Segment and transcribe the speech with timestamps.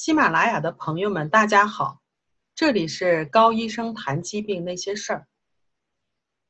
[0.00, 1.98] 喜马拉雅的朋友们，大家好，
[2.54, 5.26] 这里是高医生谈疾病那些事儿。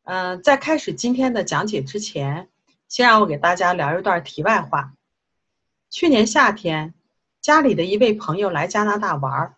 [0.04, 2.50] 嗯，在开始今天的讲解之前，
[2.88, 4.92] 先让我给大家聊一段题外话。
[5.88, 6.92] 去年夏天，
[7.40, 9.54] 家里的一位朋友来加拿大玩，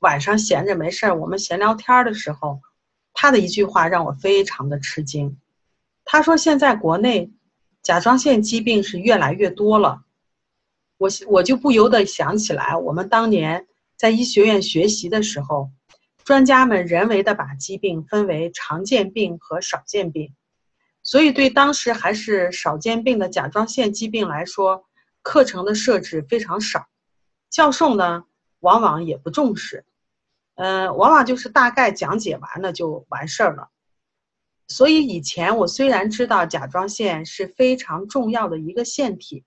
[0.00, 2.60] 晚上闲着没事儿，我们闲聊天的时候，
[3.14, 5.38] 他的一句话让我非常的吃惊。
[6.04, 7.32] 他说：“现在国内
[7.80, 10.04] 甲状腺疾病是越来越多了。”
[11.02, 13.66] 我我就不由得想起来，我们当年
[13.96, 15.72] 在医学院学习的时候，
[16.22, 20.32] 专家们人为的把疾病分为常见病和少见病，
[21.02, 24.84] 所以对当时还是少见病的甲状腺疾病来说，
[25.22, 26.86] 课程的设置非常少，
[27.50, 28.22] 教授呢
[28.60, 29.84] 往往也不重视，
[30.54, 33.70] 嗯，往往就是大概讲解完了就完事儿了。
[34.68, 39.44] 所以以前我虽然知道甲状腺是非常重要的一个腺体。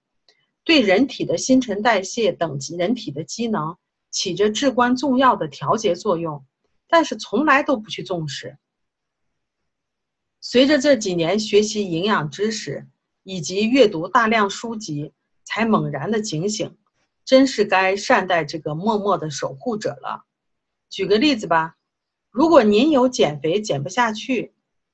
[0.65, 3.77] 对人体的新陈代谢等级、人体的机能
[4.09, 6.43] 起着至关重要的调节作用，
[6.87, 8.57] 但是从来都不去重视。
[10.41, 12.87] 随着这几年学习营养知识
[13.21, 16.75] 以及阅读大量书籍，才猛然的警醒，
[17.23, 20.25] 真是该善待这个默默的守护者了。
[20.89, 21.77] 举个例子吧，
[22.31, 24.53] 如果您有减肥减不下去，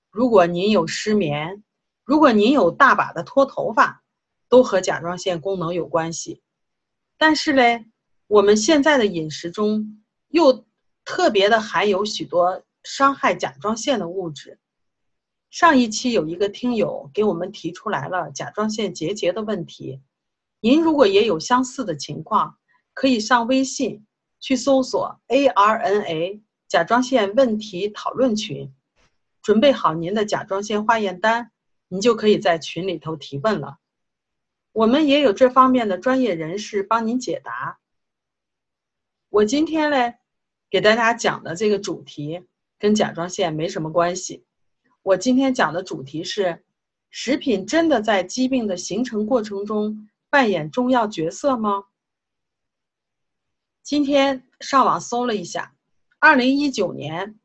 [0.10, 1.64] 如果您有失眠，
[2.04, 4.04] 如果您有大把的脱头发。
[4.52, 6.42] 都和甲状腺功能有关系，
[7.18, 7.86] 但是嘞，
[8.28, 10.66] 我们现在的饮食中又
[11.06, 14.60] 特别的含有许多伤害甲状腺的物质。
[15.50, 20.02] 上一期有一个听友给我们提出来了甲状腺结节的问题，
[20.60, 22.58] 您如果也有相似的情况，
[22.94, 24.06] 可以上微信
[24.42, 28.70] 去搜索 ARNA 甲状腺问题讨论群，
[29.42, 31.54] 准备好您的甲状腺化验单，
[31.88, 33.78] 您就可以在群里头提问了。
[34.74, 37.80] 我们也有这方面的专业人士帮您解答。
[39.30, 40.14] 我今天呢，
[40.70, 42.46] 给大家讲的这个主题
[42.80, 44.46] 跟甲状腺没什么关系。
[45.04, 46.64] 我今天讲的主题是：
[47.10, 51.86] 食品真的在疾病的形成过程中扮演重要角色吗？
[53.84, 55.76] 今天上网搜了一下，
[56.20, 57.38] 二零一九年，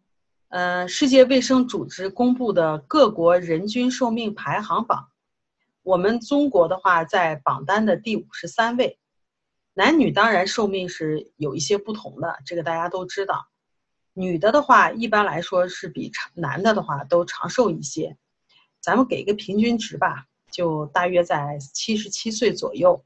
[0.48, 5.08] 呃，世界卫生组织公布的各国人均寿命排行榜。
[5.86, 8.98] 我们中国的话，在榜单的第五十三位，
[9.72, 13.46] 男女当然寿命是有一些不同的，这个大家都知道。
[14.12, 18.16] 女的的话，一般来说是比长男的的话都长寿一些。
[18.80, 23.04] 咱们给一个平均值吧，就大约在七十七岁左右。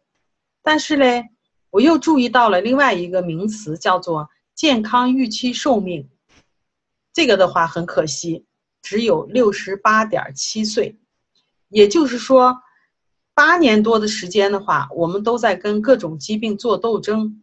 [0.62, 1.28] 但是嘞，
[1.68, 6.08] 我又注意到了另外一个名词，叫做健康预期寿命。
[7.12, 8.47] 这个的话很可惜，
[8.80, 10.98] 只有六十八点七岁，
[11.68, 12.62] 也就是说。
[13.34, 17.42] 八年多的时间的话，我们都在跟各种疾病做斗争。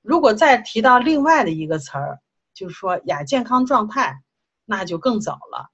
[0.00, 2.20] 如果再提到另外的一个词儿，
[2.52, 4.22] 就是说亚健康状态，
[4.64, 5.70] 那就更早了。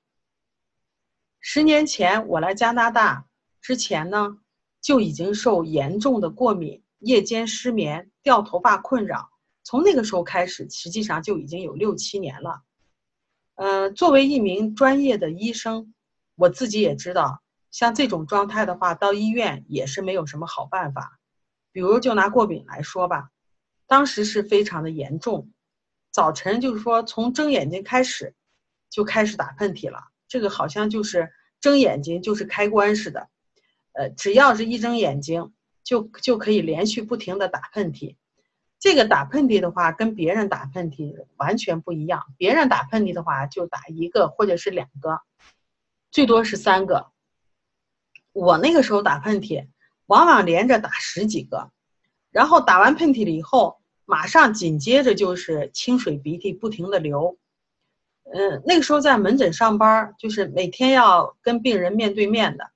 [1.40, 3.26] 十年前我来加拿大
[3.62, 4.38] 之前呢，
[4.82, 9.30] 就已经受严重的过敏、夜间失眠、掉头发困扰。
[9.62, 12.62] 从那个时候开始，实际上就已经有六七年了。
[13.54, 15.94] 嗯，作为一名专业的医生，
[16.34, 17.42] 我自己也知道。
[17.70, 21.18] 像这种状态的话，到医院也是没有什么好办法。
[21.70, 23.30] 比如就拿过敏来说吧，
[23.86, 25.50] 当时是非常的严重，
[26.10, 28.34] 早晨就是说从睁眼睛开始
[28.90, 33.28] 就开始打喷嚏了，这个好像就是睁眼睛就是开关似的，
[33.92, 35.52] 呃，只要是一睁眼睛
[35.84, 38.16] 就就可以连续不停的打喷嚏。
[38.80, 45.20] 这个打喷嚏的话跟别人打喷嚏完全不一样，别人打喷嚏的话就打一个或者是两个，
[46.10, 47.12] 最多是三个。
[48.38, 49.66] 我那个时候打喷嚏，
[50.06, 51.72] 往往连着打十几个，
[52.30, 57.36] 然后打完喷嚏了以后，马上紧接着就是清水鼻涕不停的流。
[58.32, 62.70] 嗯，那个时候在门诊上班，就是每天要跟病人面对面的，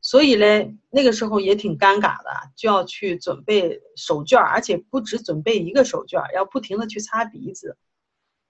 [0.00, 7.76] 所以嘞，那个时候也挺尴尬的，就要去准备手绢，而且不止准备一个手绢，要不停的去擦鼻子。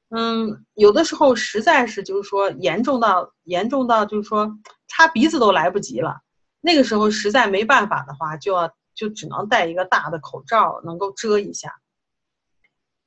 [0.09, 4.56] 嗯，有的时候实在是就是说严重到严重到就是说
[4.87, 6.23] 擦鼻子都来不及了。
[6.67, 11.73] 那个时候实在没办法的话，就要就只能戴一个大的口罩，能够遮一下。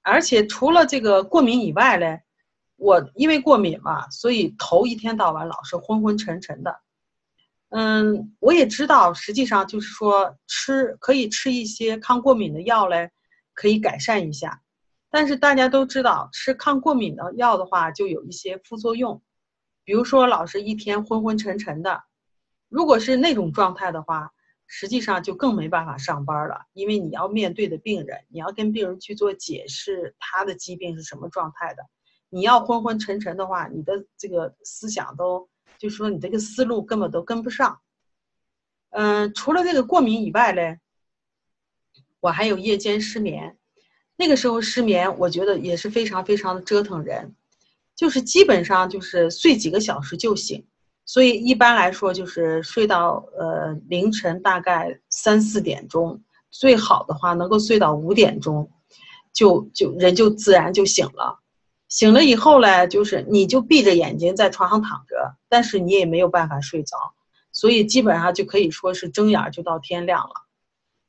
[0.02, 2.22] 而且除了这个过敏以外嘞，
[2.78, 6.80] 我因为过敏嘛，所以头一天到晚老是昏昏沉沉的。
[7.72, 13.12] 嗯，我也知道，实际上就是说吃可以吃一些抗过敏的药嘞，
[13.54, 14.62] 可以改善一下。
[15.10, 19.22] 但是大家都知道，吃抗过敏的药的话，就有一些副作用，
[19.84, 22.04] 比如说老是一天昏昏沉沉的。
[22.70, 24.32] 如果是那种状态的话，
[24.68, 31.84] 实际上就更没办法上班了，因为你要面对的病人，你要跟病人去做解释他的疾病是什么状态的。
[32.30, 35.50] 你要昏昏沉沉的话，你的这个思想都，
[35.80, 37.80] 就是说你这个思路根本都跟不上。
[38.92, 40.80] 嗯，除了这个过敏以外嘞，
[42.20, 43.58] 我还有夜间失眠。
[44.16, 47.34] 那个时候失眠，我觉得也是非常非常的折腾人，
[47.96, 50.68] 就是基本上就是睡几个小时就醒，
[51.10, 56.22] 所以一般来说就是睡到呃凌晨大概三四点钟，
[56.52, 58.70] 最好的话能够睡到五点钟，
[59.34, 61.40] 就就人就自然就醒了。
[61.88, 66.96] 醒了以后呢，就是你就闭着眼睛在床上躺着，但是你也没有办法睡着，
[67.52, 70.34] 所以基本上就可以说是睁眼就到天亮了。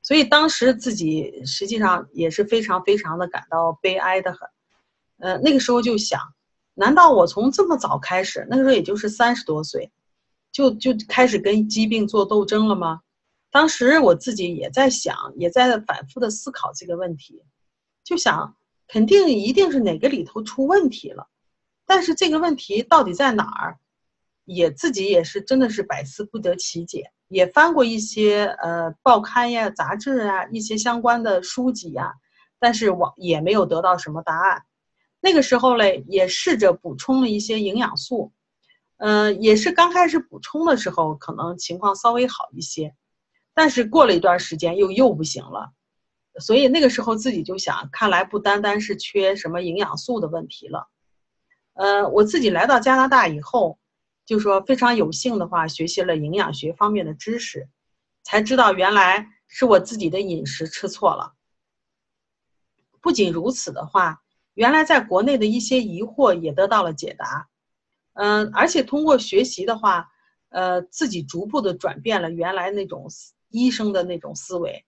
[0.00, 4.49] 所以当时自己实际上也是非常非常的感到悲哀的很，
[5.19, 6.19] 呃，那个时候就想，
[6.81, 9.93] 难道我从这么早开始，那个时候也就是三十多岁，
[10.50, 13.03] 就就开始跟疾病做斗争了吗？
[13.50, 17.43] 当时我自己也在想，也在反复的思考这个问题，
[18.03, 18.56] 就想
[18.88, 21.29] 肯定一定是哪个里头出问题了，
[21.85, 23.77] 但是这个问题到底在哪儿，
[24.47, 27.12] 也自己也是真的是百思不得其解。
[27.29, 32.15] 也翻过一些呃报刊呀、杂志啊，一些相关的书籍呀，
[32.59, 34.62] 但是我也没有得到什么答案。
[35.20, 38.32] 那个时候嘞，也试着补充了一些营养素，
[38.99, 42.94] 嗯，也是刚开始补充的时候，可能情况稍微好一些，
[43.55, 45.72] 但是过了一段时间又又不行了，
[46.38, 50.88] 所以那个时候自己就想，看来不单单是缺什么营养素的问题了。
[51.75, 53.78] 呃，我自己来到加拿大以后。
[54.26, 57.69] 就说非常有幸的话，学习了营养学方面的知识，
[58.22, 61.34] 才知道原来是我自己的饮食吃错了。
[63.00, 64.22] 不仅如此的话，
[64.60, 67.48] 原来在国内的一些疑惑也得到了解答。
[68.12, 70.06] 嗯，而且通过学习的话，
[70.50, 73.06] 呃，自己逐步的转变了原来那种
[73.48, 74.84] 医生的那种思维。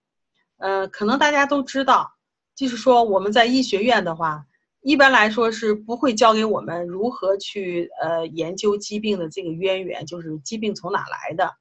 [0.58, 2.12] 呃，可能大家都知道，
[2.54, 4.44] 就是说我们在医学院的话。
[4.84, 11.54] 一般来说是不会教给我们如何去呃研究疾病的这个渊源，就是疾病从哪来的，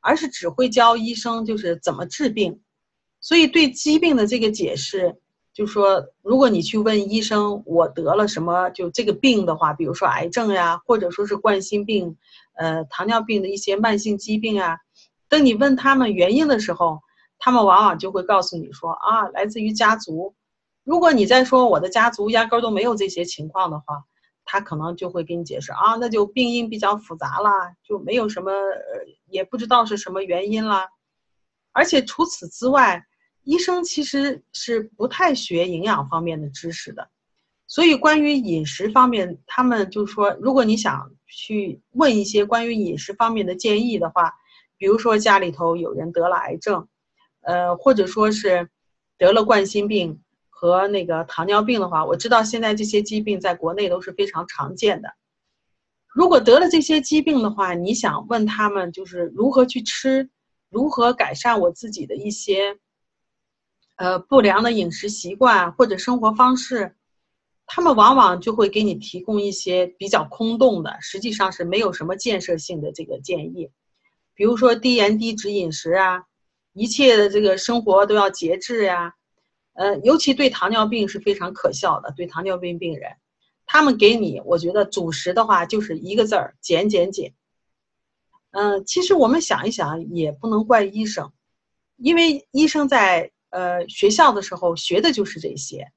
[0.00, 2.60] 而是只会教医生就是怎么治病。
[3.20, 5.20] 所以对疾病的这个解释，
[5.58, 12.16] 就说如果你去问医生我得了什么就这个病的话，比如说癌症呀，或者说是冠心病，
[12.54, 14.78] 呃糖尿病的一些慢性疾病啊，
[15.28, 17.00] 等你问他们原因的时候，
[17.40, 20.32] 他们往往就会告诉你说啊，来自于家族。
[20.84, 24.04] 如果你再说我的家族压根儿都没有这些情况的话，
[24.44, 27.50] 他可能就会给你解释啊，那就病因比较复杂了，
[27.82, 28.78] 就没有什么，呃
[29.26, 30.86] 也不知道是什么原因了。
[31.72, 33.04] 而且除此之外，
[33.48, 37.08] 医生其实是不太学营养方面的知识的，
[37.66, 44.34] 所以关于饮食方面，他们就是说，如果你想去问一些关于饮食方面的建议的话，
[44.76, 46.86] 比如说家里头有人得了癌症，
[47.40, 48.68] 呃，或者说是
[49.16, 50.20] 得了冠心病。
[50.60, 55.08] 和那个糖尿病的话，我知道现在这些疾病在国内都是非常常见的。
[56.08, 60.28] 如果得了这些疾病的话，你想问他们就是如何去吃，
[60.68, 62.76] 如何改善我自己的一些，
[63.98, 66.96] 呃不良的饮食习惯或者生活方式，
[67.66, 73.70] 他们往往就会给你提供一些比较空洞的，实际上是没有什么建设性的这个建议。
[74.34, 76.22] 比如说低盐低脂饮食啊，
[76.72, 79.14] 一切的这个生活都要节制呀。
[79.74, 82.12] 呃，尤其对糖尿病是非常可笑的。
[82.16, 83.12] 对糖尿病病人，
[83.66, 87.34] 他们给你，我觉得主食的话就是一个字儿：减减减。
[88.50, 91.30] 嗯，其实我们想一想，也不能怪医生，
[91.96, 95.90] 因为医生在呃学校的时候学的就是这些，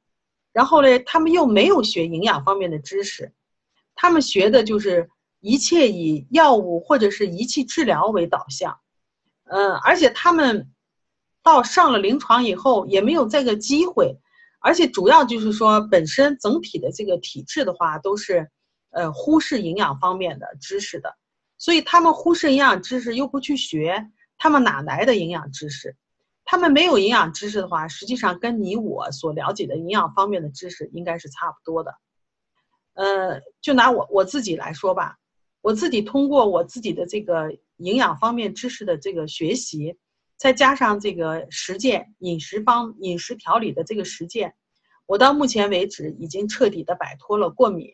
[0.52, 3.34] 然后呢，他们又没有学营养方面的知识，
[3.96, 8.80] 他们学的就是一切以药物或者是仪器治疗为导向。
[9.44, 10.68] 嗯，而且他们。
[11.44, 14.16] 到上了临床以后也没有这个机会，
[14.60, 18.48] 而且主要就是说本身整体的这个体质的话都是，
[18.92, 21.18] 呃忽视营养方面的知识的，
[21.58, 25.96] 所以他们忽视营养知识又不去学，他们哪来的营养知识？
[26.46, 31.96] 他们没有营养知识的话，实际上跟你我所了解的营养方面的知识应该是差不多的。
[32.94, 35.18] 呃，就拿我我自己来说吧，
[35.62, 39.98] 我自己通过我自己的这个营养方面知识的这个学习。
[40.38, 44.56] 再加上这个实践饮食方饮食调理的这个实践，
[45.06, 47.94] 我到目前为止已经彻底的摆脱了过敏，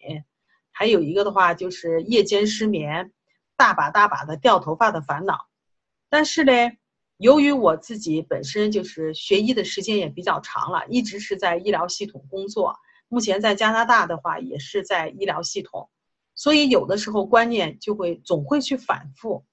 [0.71, 3.11] 还有一个的话就是夜间失眠，
[3.57, 5.37] 大把大把的掉头发的烦恼。
[6.07, 6.53] 但是呢，
[7.17, 12.75] 由于我自己本身就是学医的时间也比较长了，一直是在医疗系统工作，
[13.07, 15.89] 目前在加拿大的话也是在医疗系统，
[16.36, 19.43] 所以有的时候观念就会总会去反复。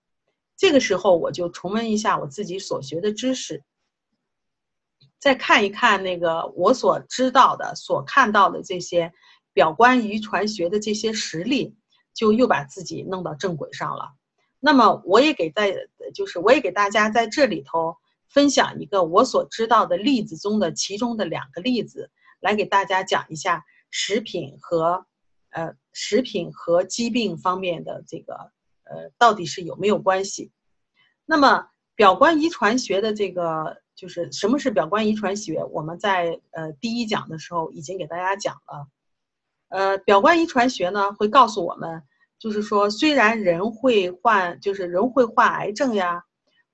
[0.57, 3.65] 这个时候我就重温一下我自己所学的知识，
[5.19, 9.13] 再看一看那个我所知道的、所看到的这些
[9.55, 11.75] 表观遗传学的这些实例，
[12.13, 14.13] 就又把自己弄到正轨上了。
[14.65, 15.77] 那么我也给在，
[16.15, 17.95] 就是我也给大家在这里头
[18.29, 25.05] 分享一个我所知道的例子中的其中的两个例子，来给大家讲一下食品和，
[25.51, 28.53] 呃，食品和疾病方面的这个。
[28.87, 30.51] 呃，到底是有没有关系？
[31.27, 35.63] 那么表观遗传学的这个就是什么是表观遗传学？
[35.65, 38.89] 我们在呃第一讲的时候已经给大家讲了。
[39.69, 42.03] 呃，表观遗传学呢会告诉我们，
[42.39, 46.23] 就是说虽然人会患，就是人会患癌症呀，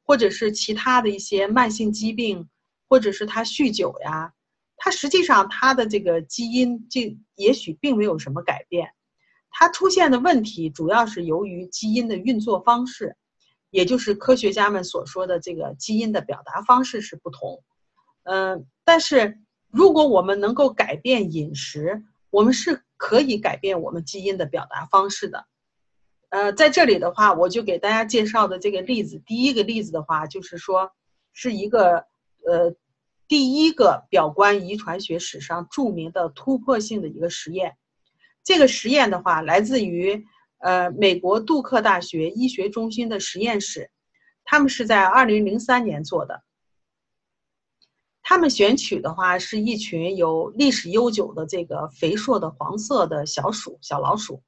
[0.02, 2.48] 或者是其他的一些慢性疾病，
[2.88, 4.32] 或者是他酗酒呀，
[4.76, 8.90] 他实际上他的这个基因这也许并没有什么改变。
[9.52, 13.16] 它出现的问题主要是由于基因的运作方式，
[13.70, 17.62] 也就是科学家们所说的这个基因的表达方式是不同。
[18.22, 19.38] 嗯，但是
[19.68, 25.46] 如果我们能够改变饮食，我们是可以改变我们基因的表达方式的。
[26.28, 30.92] 呃，在这里的话，我就给大家介绍的这个例子，第一个例子的话，就是说
[31.32, 32.04] 是一个
[32.46, 32.76] 呃
[33.26, 37.78] 第一个表观遗传学史上著名的突破性的一个实验。
[38.44, 40.26] 这个实验的话，来自于
[40.58, 43.90] 呃美国杜克大学医学中心的实验室，
[44.44, 46.42] 他们是在二零零三年做的。
[48.30, 54.40] 他们选取的话是一群有历史悠久的这个肥硕的黄色的小鼠小老鼠，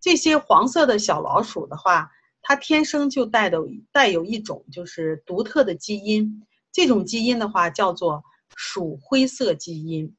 [0.00, 2.10] 这些黄色的小老鼠的话，
[2.40, 3.58] 它天生就带的
[3.92, 8.24] 带有一种就是独特的基因，这种基因的话叫做
[8.56, 10.16] 鼠灰色基因。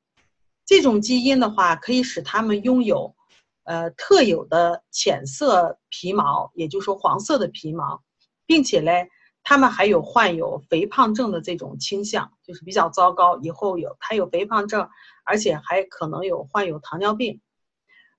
[0.63, 3.15] 这种基因的话，可以使它们拥有，
[3.63, 8.03] 呃，特有的浅色皮毛，也就是说黄色的皮毛，
[8.45, 9.09] 并且嘞，
[9.43, 13.37] 他们还有患有肥胖症的这种倾向，就是比较糟糕。
[13.39, 14.89] 以后有他有肥胖症，
[15.25, 17.41] 而且还可能有患有糖尿病。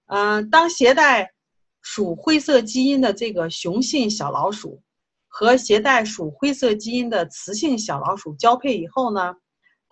[0.06, 1.32] 嗯，当携带
[1.80, 4.82] 鼠灰色基因的这个雄性小老鼠
[5.28, 9.34] 和携带鼠灰色基因的雌性小老鼠交配以后呢？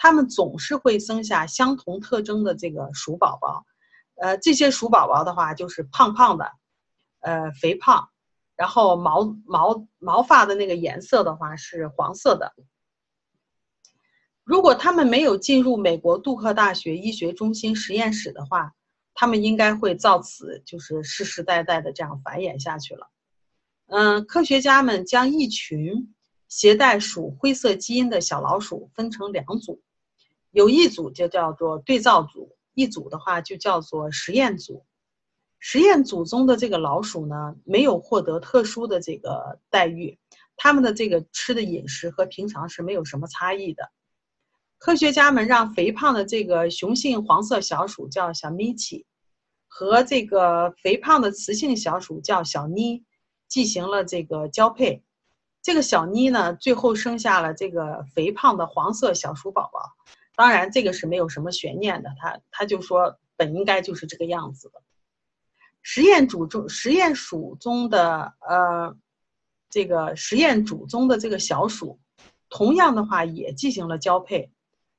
[0.02, 3.66] 它们总是会生下相同特征的这个鼠宝宝，
[4.16, 6.50] 呃，这些鼠宝宝的话就是胖胖的，
[7.20, 8.08] 呃，肥胖，
[8.60, 12.52] 然后毛毛毛发的那个颜色的话是黄色的。
[14.44, 18.74] 如果他们没有进入美国杜克大学医学中心实验室的话，
[19.14, 23.08] 他们应该会照此就是世世代代的这样繁衍下去了。
[23.86, 26.14] 嗯，科学家们将一群
[26.46, 29.80] 携带鼠灰色基因的小老鼠分成两组。
[30.50, 34.84] 有一组就叫做对照组，一组的话就叫做实验组。
[35.60, 40.18] 实验组中的这个老鼠呢，没有获得特殊的这个待遇，
[40.56, 43.90] 它们的这个吃的饮食和平常是没有什么差异的。
[44.78, 49.04] 科学家们让肥胖的这个雄性黄色小鼠叫小咪奇，
[49.68, 53.04] 和这个肥胖的雌性小鼠叫小妮
[53.46, 55.04] 进行了这个交配。
[55.60, 59.82] 这个小妮呢，最后生下了这个肥胖的黄色小鼠宝宝。
[60.34, 62.08] 当然，这个是没有什么悬念的。
[62.18, 64.80] 他他就说，本应该就是这个样子的。
[65.82, 68.96] 实验组中，实验鼠中的呃，
[69.68, 71.98] 这个实验组中的这个小鼠，
[72.48, 74.50] 同样的话也进行了交配，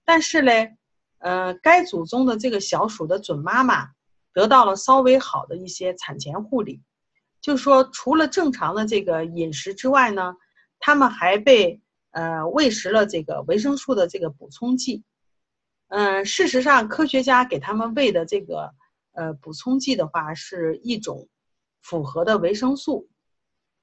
[0.05, 0.75] 但是嘞，
[1.19, 3.89] 呃，该组中的这个小鼠的准妈妈
[4.33, 6.81] 得到了稍微好的一些产前护理，
[7.41, 10.35] 就是说，除了正常的这个饮食之外呢，
[10.79, 15.03] 他们还被呃喂食了这个维生素的这个补充剂。
[15.89, 18.73] 嗯，事实上，科学家给他们喂的这个
[19.13, 21.27] 呃补充剂的话，是一种
[21.81, 23.09] 复合的维生素。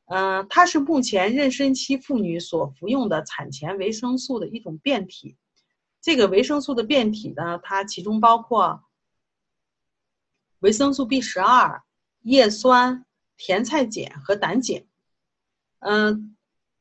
[0.07, 5.37] 嗯，它是目前妊娠期妇女所服用的产前维生素的一种变体。
[6.01, 8.83] 这个维生素的变体呢，它其中包括
[10.61, 11.83] 维生素 B 十二、
[12.23, 13.05] 叶酸、
[13.37, 14.85] 甜菜碱和胆碱。
[15.81, 16.35] 嗯。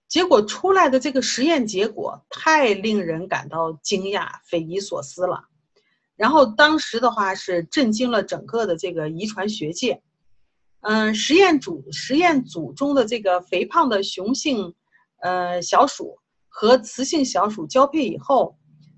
[0.08, 5.50] 结果出来的这个实验结果太令人感到惊讶、匪夷所思了。
[6.18, 10.02] 然后当时的话是震惊了整个的这个遗传学界。
[10.82, 14.76] 嗯，实验组实验组中的这个肥胖的雄性，
[15.22, 16.18] 呃小鼠
[16.50, 18.58] 和雌性小鼠交配以后，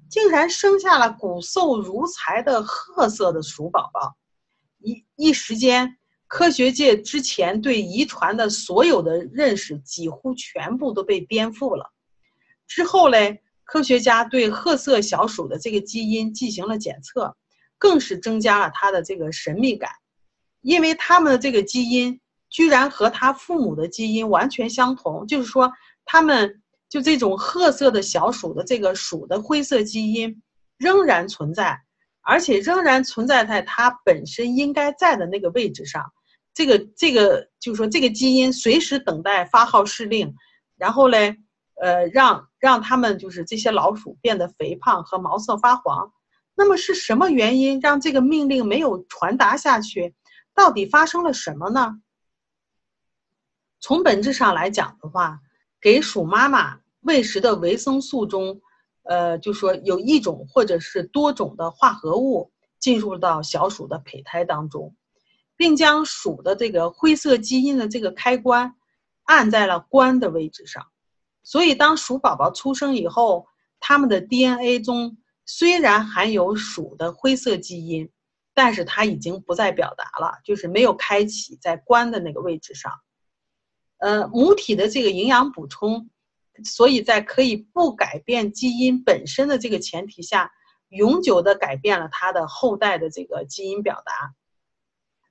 [0.10, 4.16] 竟然生下了骨瘦如柴的褐色的鼠宝宝。
[4.80, 5.96] 一一时间。
[6.32, 11.92] 科学界之前对遗传的所有的认识几乎全部都被颠覆了。
[12.68, 17.36] 之后嘞，科学家对褐色小鼠的这个基因进行了检测，
[17.78, 19.92] 更是增加了它的这个神秘感，
[20.62, 25.72] 因为它们的这个基因居然和他父母的基因完全相同，就是说
[26.04, 30.42] 他们就这种褐色的小鼠的这个鼠的灰色基因
[30.78, 31.80] 仍然存在，
[32.22, 36.04] 而且仍然存在在它本身应该在的那个位置上。
[36.56, 40.34] 这个这个就是说这个基因随时等待发号施令，
[40.76, 41.38] 然后嘞，
[41.82, 46.12] 呃，让让他们就是这些老鼠变得肥胖和毛色发黄。
[46.56, 50.14] 那么是什么原因让这个命令没有传达下去？
[50.54, 52.02] 到底发生了什么呢？
[53.80, 55.40] 从本质上来讲的话，
[55.80, 58.60] 给鼠妈妈喂食的维生素中，
[59.04, 64.94] 呃，就说有一种或者是多种的化合物进入到小鼠的胚胎当中，
[65.56, 68.76] 并将鼠的这个灰色基因的这个开关
[69.24, 70.86] 按在了关的位置上。
[71.44, 73.48] 所以，当鼠宝宝出生以后，
[73.80, 75.18] 它们的 DNA 中。
[75.52, 78.08] 虽然含有鼠的灰色基因，
[78.54, 82.94] 但是它已经不再表达了，就是没有开启在关的那个位置上。
[83.98, 86.12] 呃，母体的这个营养补充，
[86.64, 90.52] 所以在可以不改变基因本身的这个前提下，
[90.90, 94.36] 永久的改变了它的后代的这个基因表达。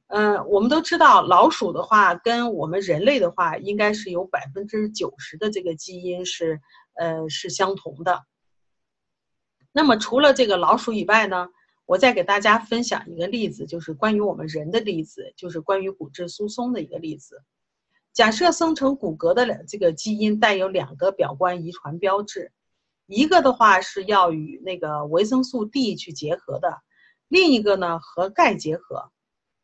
[0.09, 6.61] 嗯，我们都知道老鼠的话跟我们人类的话，应该是有百分之九十的这个基因是
[6.95, 8.25] 呃是相同的。
[9.71, 11.49] 那么除了这个老鼠以外呢，
[11.85, 17.43] 我再给大家分享一个例子，就是关于我们人的例子，就是关于骨质疏松的一个例子。
[18.15, 22.51] 假设生成骨骼的这个基因带有两个表观遗传标志，
[23.07, 26.79] 一个的话是要与那个维生素 D 去结合的，
[27.29, 29.13] 另一个呢和钙结合。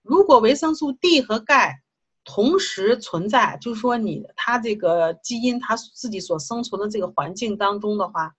[0.05, 1.81] 如果维生素 D 和钙
[2.25, 8.35] 同时存在，就是说你它这个基因它自己所生存的这个环境当中的话。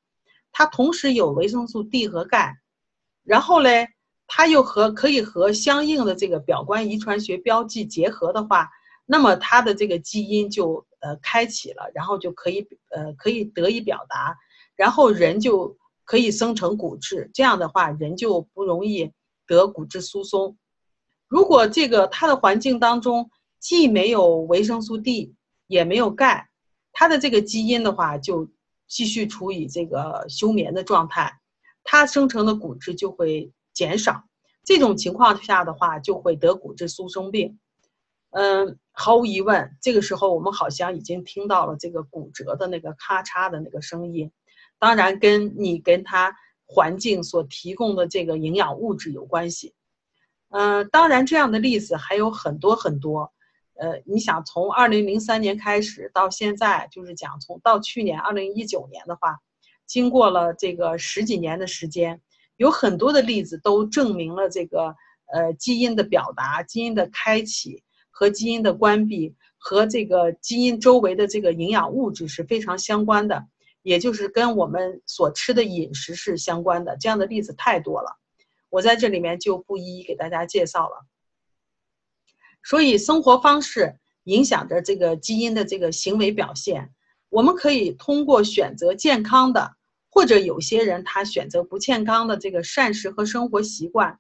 [0.58, 2.56] 它同时有维生素 D 和钙，
[3.24, 3.90] 然后嘞，
[4.26, 8.70] 它又和可以和相应的这个表观遗传学标记结合的话，
[9.06, 14.38] 那么它的这个基因就呃开启了，然后就可以呃可以得以表达，
[14.78, 19.12] 然后人就可以生成骨质，这样的话人就不容易
[19.46, 20.56] 得骨质疏松。
[21.28, 25.34] 如果这个它的环境当中既没有维生素 D
[25.68, 26.50] 也没有钙，
[26.94, 28.50] 它的这个基因的话就。
[28.88, 31.40] 继续处于这个休眠的状态，
[31.84, 34.24] 它生成的骨质就会减少。
[34.64, 37.58] 这种情况下的话，就会得骨质疏松病。
[38.30, 44.32] 嗯，毫无疑问，这个时候我们好像已经听到了这个骨折的那个咔嚓的那个声音。
[44.78, 46.36] 当然，跟你跟它
[46.68, 49.74] 环境所提供的这个营养物质有关系。
[50.58, 53.30] 嗯，当然，这样的例子还有很多很多。
[53.74, 59.38] 呃，你想从二零零三年开始到现在，就是讲从到去年二零一九年的话，
[59.86, 62.22] 经过了这个十几年的时间，
[62.56, 64.96] 有很多的例子都证明了这个
[65.34, 73.46] 呃基因的表达、基因的开启和基因的关闭和这个基因周围的这个营养物质是非常相关的，
[73.82, 76.96] 也就是跟我们所吃的饮食是相关的。
[76.96, 78.16] 这样的例子太多了，
[78.76, 81.06] 我在这里面就不一一给大家介绍了。
[82.62, 86.92] 所以，生活方式影响着这个基因的这个行为表现。
[87.30, 89.78] 我们可以通过选择健康的，
[90.10, 94.20] 或者有些人他选择不健康的这个膳食和生活习惯，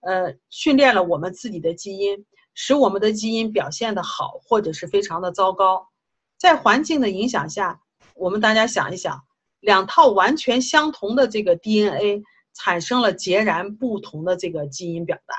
[0.00, 5.88] 呃，训练了我们自己的基因，使我们的基因表现的好，或者是非常的糟糕。
[6.36, 7.80] 在环境的影响下，
[8.14, 9.22] 我们大家想一想，
[9.60, 12.22] 两套完全相同的这个 DNA
[12.54, 15.34] 产生了截然不同的这个基因表达。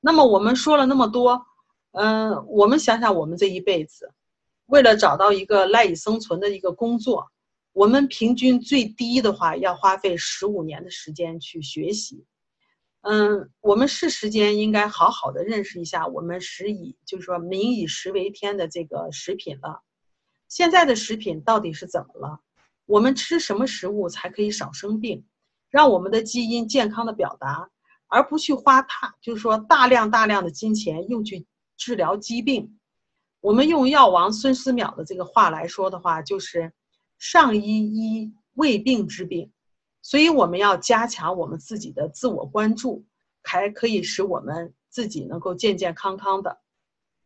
[0.00, 1.46] 那么我们说了那么多。
[1.92, 4.12] 嗯，我们想想，我们这一辈子，
[4.66, 7.26] 为了找到一个赖以生存的一个工作，
[7.72, 12.26] 我们平均最低的话要花费十五年的时间去学习。
[13.00, 19.82] 嗯，我们是时间应该好好的认识一下我们食以，就是说民以食为天的这个食品了。
[20.46, 22.40] 现在的食品到底是怎么了？
[22.84, 25.24] 我们吃什么食物才可以少生病，
[25.70, 27.68] 让我们的基因健康的表达，
[28.06, 31.46] 而不去花大，就是说大量大量的金钱用去。
[31.80, 32.76] 治疗疾病，
[33.40, 36.72] 我们用药王孙思邈的这个话来说的话，就是
[37.20, 39.52] “上医医未病之病”，
[40.02, 43.04] 所以我们要加强我们自己的自我关注，
[43.44, 46.58] 才可以使我们自己能够健健康康的。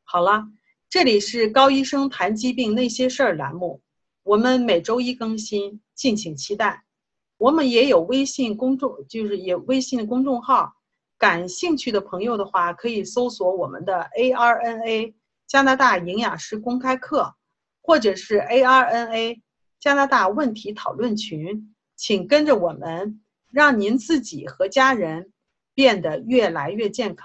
[0.05, 0.45] 好了，
[0.91, 3.81] 这里是高医生谈疾病那些事儿栏目，
[4.23, 6.85] 我们每周一更新，敬请期待。
[7.43, 10.73] 我们也有微信公众，就是也微信公众号。
[11.19, 15.13] 感兴趣的朋友的话，可以搜索我们的 ARNA
[15.49, 17.35] 加拿大营养师公开课，
[17.81, 19.41] 或者是 ARNA
[19.81, 25.33] 加拿大问题讨论群，请跟着我们，让您自己和家人
[25.75, 27.21] 变得越来越健康。